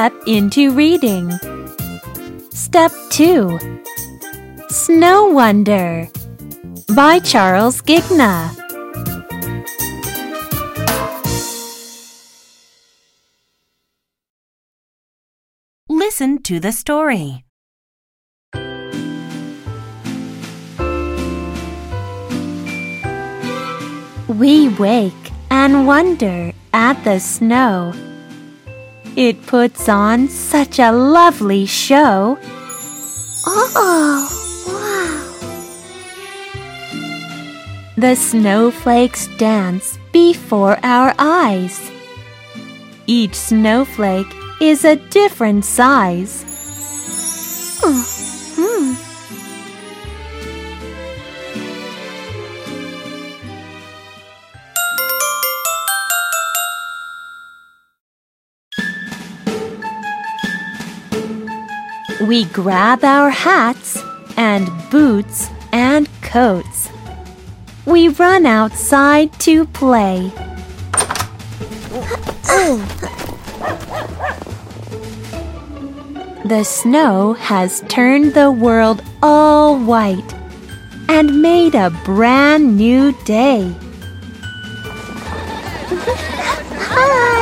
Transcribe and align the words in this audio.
step 0.00 0.14
into 0.26 0.72
reading. 0.72 1.28
Step 2.52 2.90
2 3.10 3.58
Snow 4.70 5.26
Wonder 5.26 6.08
by 6.96 7.18
Charles 7.18 7.82
Ghigna. 7.82 8.48
Listen 15.90 16.40
to 16.44 16.58
the 16.58 16.72
story. 16.72 17.44
We 24.28 24.70
wake 24.80 25.12
and 25.50 25.86
wonder 25.86 26.52
at 26.72 27.04
the 27.04 27.18
snow. 27.18 27.92
It 29.16 29.44
puts 29.46 29.88
on 29.88 30.28
such 30.28 30.78
a 30.78 30.92
lovely 30.92 31.66
show. 31.66 32.38
Oh, 33.46 34.26
wow. 34.66 35.08
The 37.96 38.14
snowflakes 38.14 39.28
dance 39.36 39.98
before 40.12 40.78
our 40.82 41.14
eyes. 41.18 41.90
Each 43.06 43.34
snowflake 43.34 44.32
is 44.60 44.84
a 44.84 44.96
different 44.96 45.64
size. 45.64 46.44
We 62.30 62.44
grab 62.44 63.02
our 63.02 63.28
hats 63.28 64.00
and 64.36 64.70
boots 64.88 65.48
and 65.72 66.08
coats. 66.22 66.88
We 67.86 68.06
run 68.06 68.46
outside 68.46 69.32
to 69.40 69.64
play. 69.64 70.30
The 76.44 76.62
snow 76.62 77.32
has 77.32 77.82
turned 77.88 78.34
the 78.34 78.52
world 78.52 79.02
all 79.24 79.76
white 79.76 80.32
and 81.08 81.42
made 81.42 81.74
a 81.74 81.90
brand 82.04 82.76
new 82.76 83.10
day. 83.24 83.74
Hi. 86.78 87.30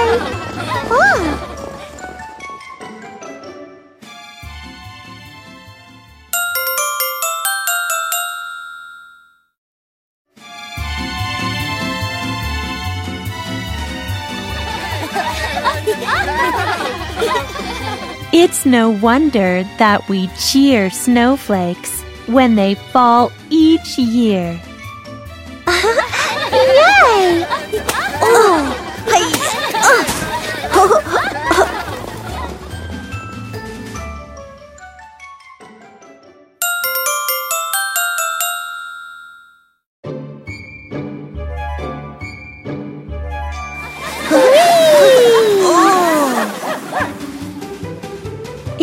It's 18.33 18.67
no 18.67 18.91
wonder 18.91 19.65
that 19.79 20.09
we 20.09 20.29
cheer 20.39 20.91
snowflakes 20.91 22.03
when 22.27 22.55
they 22.57 22.75
fall 22.75 23.33
each 23.51 23.99
year. 23.99 24.61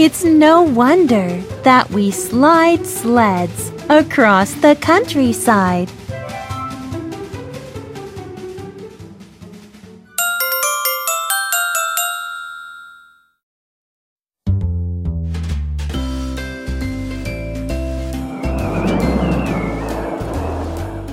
It's 0.06 0.24
no 0.24 0.62
wonder 0.62 1.42
that 1.64 1.90
we 1.90 2.12
slide 2.12 2.86
sleds 2.86 3.72
across 3.90 4.54
the 4.54 4.78
countryside. 4.80 5.90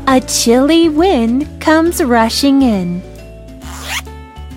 A 0.07 0.21
chilly 0.21 0.91
wind 0.91 1.49
comes 1.63 2.05
rushing 2.05 2.61
in. 2.61 3.01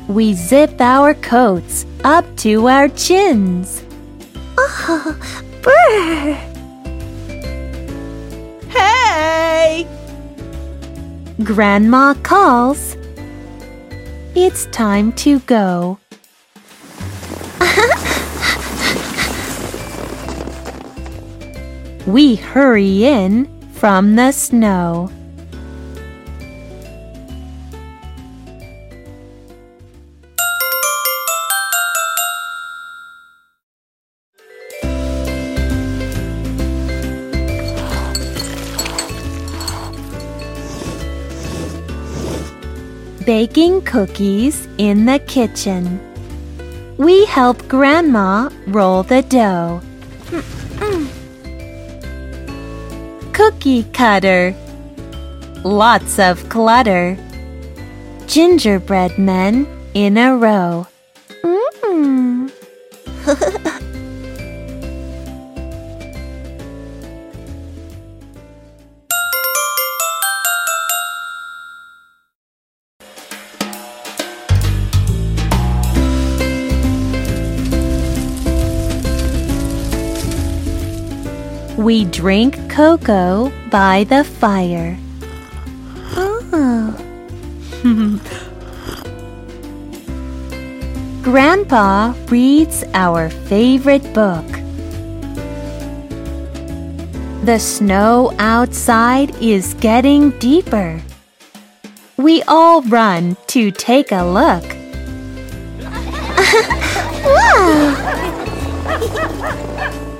We 0.09 0.33
zip 0.33 0.81
our 0.81 1.13
coats 1.13 1.85
up 2.03 2.25
to 2.39 2.67
our 2.67 2.89
chins. 2.89 3.81
Oh, 4.87 5.17
brr. 5.61 6.35
Hey! 8.69 9.87
Grandma 11.43 12.13
calls. 12.13 12.95
It's 14.35 14.67
time 14.67 15.11
to 15.13 15.39
go. 15.41 15.97
we 22.05 22.35
hurry 22.35 23.05
in 23.05 23.47
from 23.71 24.15
the 24.15 24.31
snow. 24.31 25.09
Baking 43.25 43.81
cookies 43.81 44.67
in 44.77 45.05
the 45.05 45.17
kitchen. 45.19 45.99
We 46.97 47.25
help 47.25 47.67
Grandma 47.67 48.49
roll 48.67 49.01
the 49.01 49.23
dough. 49.23 49.81
Cookie 53.33 53.83
cutter. 53.85 54.55
Lots 55.63 56.19
of 56.19 56.47
clutter. 56.49 57.17
Gingerbread 58.27 59.17
men 59.17 59.67
in 59.95 60.17
a 60.17 60.37
row. 60.37 60.85
Mm. 61.41 62.51
We 81.85 82.05
drink 82.05 82.57
cocoa 82.67 83.51
by 83.69 84.05
the 84.05 84.23
fire. 84.23 84.97
Oh. 86.17 86.91
Grandpa 91.21 92.15
reads 92.29 92.83
our 92.95 93.29
favorite 93.29 94.01
book. 94.15 94.47
The 97.45 97.59
snow 97.59 98.33
outside 98.39 99.39
is 99.39 99.75
getting 99.75 100.31
deeper. 100.39 100.99
We 102.17 102.41
all 102.47 102.81
run 102.81 103.37
to 103.49 103.69
take 103.69 104.11
a 104.11 104.23
look. 104.23 104.65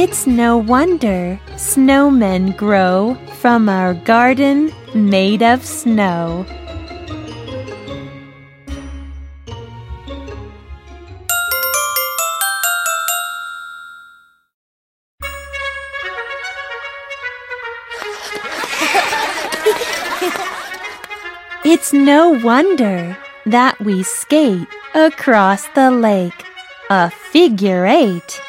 It's 0.00 0.28
no 0.28 0.56
wonder 0.56 1.40
snowmen 1.56 2.56
grow 2.56 3.16
from 3.40 3.68
our 3.68 3.94
garden 3.94 4.72
made 4.94 5.42
of 5.42 5.66
snow. 5.66 6.46
It's 21.64 21.92
no 21.92 22.30
wonder 22.30 23.18
that 23.46 23.80
we 23.80 24.04
skate 24.04 24.68
across 24.94 25.66
the 25.74 25.90
lake, 25.90 26.44
a 26.88 27.10
figure 27.10 27.84
eight. 27.84 28.40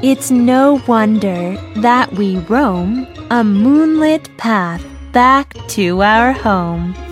It's 0.00 0.30
no 0.30 0.80
wonder 0.86 1.56
that 1.76 2.12
we 2.12 2.38
roam 2.38 3.06
a 3.30 3.44
moonlit 3.44 4.34
path 4.38 4.82
back 5.12 5.54
to 5.68 6.02
our 6.02 6.32
home. 6.32 7.07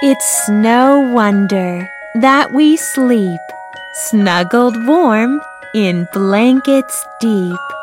It's 0.00 0.48
no 0.48 1.00
wonder 1.00 1.90
that 2.14 2.52
we 2.52 2.76
sleep 2.76 3.40
snuggled 3.94 4.76
warm 4.86 5.40
in 5.74 6.06
blankets 6.12 7.04
deep. 7.20 7.77